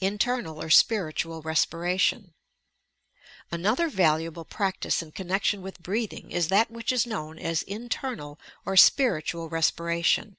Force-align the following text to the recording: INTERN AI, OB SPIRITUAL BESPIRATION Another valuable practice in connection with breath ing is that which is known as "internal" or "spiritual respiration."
INTERN 0.00 0.46
AI, 0.46 0.50
OB 0.66 0.70
SPIRITUAL 0.70 1.40
BESPIRATION 1.40 2.34
Another 3.50 3.88
valuable 3.88 4.44
practice 4.44 5.00
in 5.00 5.12
connection 5.12 5.62
with 5.62 5.82
breath 5.82 6.12
ing 6.12 6.30
is 6.30 6.48
that 6.48 6.70
which 6.70 6.92
is 6.92 7.06
known 7.06 7.38
as 7.38 7.62
"internal" 7.62 8.38
or 8.66 8.76
"spiritual 8.76 9.48
respiration." 9.48 10.36